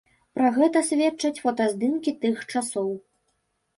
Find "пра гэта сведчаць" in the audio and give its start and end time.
0.37-1.39